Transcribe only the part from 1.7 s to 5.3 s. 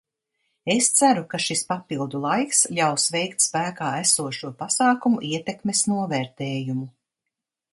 papildu laiks ļaus veikt spēkā esošo pasākumu